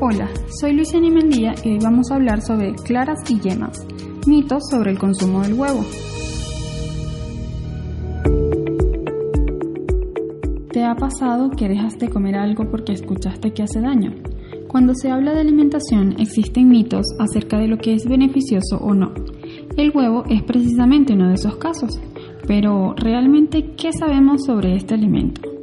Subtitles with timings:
[0.00, 3.84] Hola, soy Luciana Mendía y hoy vamos a hablar sobre claras y yemas,
[4.28, 5.84] mitos sobre el consumo del huevo.
[10.70, 14.14] ¿Te ha pasado que dejas de comer algo porque escuchaste que hace daño?
[14.68, 19.12] Cuando se habla de alimentación existen mitos acerca de lo que es beneficioso o no.
[19.76, 22.00] El huevo es precisamente uno de esos casos.
[22.46, 25.57] Pero, ¿realmente qué sabemos sobre este alimento?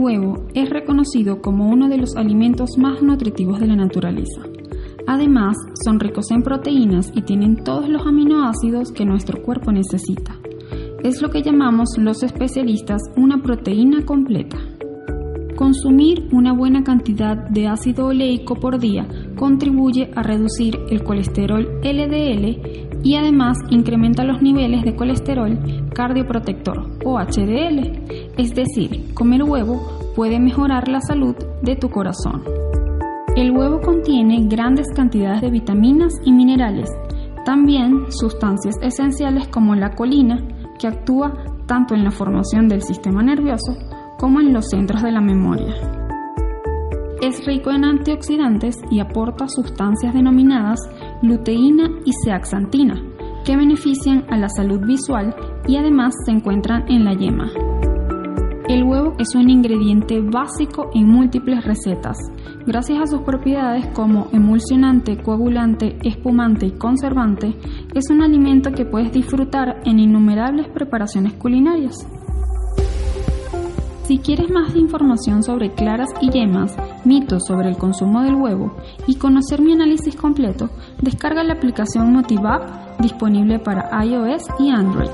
[0.00, 4.40] Huevo es reconocido como uno de los alimentos más nutritivos de la naturaleza.
[5.06, 10.38] Además, son ricos en proteínas y tienen todos los aminoácidos que nuestro cuerpo necesita.
[11.04, 14.56] Es lo que llamamos los especialistas una proteína completa.
[15.54, 19.06] Consumir una buena cantidad de ácido oleico por día
[19.36, 25.58] contribuye a reducir el colesterol LDL y además incrementa los niveles de colesterol
[25.94, 28.32] cardioprotector o HDL.
[28.36, 29.80] Es decir, comer huevo
[30.14, 32.42] puede mejorar la salud de tu corazón.
[33.36, 36.90] El huevo contiene grandes cantidades de vitaminas y minerales,
[37.44, 40.38] también sustancias esenciales como la colina,
[40.78, 41.32] que actúa
[41.66, 43.76] tanto en la formación del sistema nervioso
[44.18, 45.74] como en los centros de la memoria.
[47.22, 50.80] Es rico en antioxidantes y aporta sustancias denominadas
[51.22, 53.02] luteína y zeaxantina,
[53.44, 55.34] que benefician a la salud visual
[55.66, 57.50] y además se encuentran en la yema.
[58.70, 62.16] El huevo es un ingrediente básico en múltiples recetas.
[62.66, 67.56] Gracias a sus propiedades como emulsionante, coagulante, espumante y conservante,
[67.94, 72.06] es un alimento que puedes disfrutar en innumerables preparaciones culinarias.
[74.04, 78.74] Si quieres más información sobre claras y yemas, mitos sobre el consumo del huevo
[79.06, 80.68] y conocer mi análisis completo,
[81.00, 85.10] descarga la aplicación MotiveApp disponible para iOS y Android.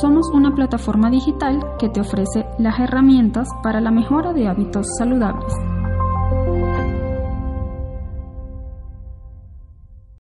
[0.00, 5.54] Somos una plataforma digital que te ofrece las herramientas para la mejora de hábitos saludables.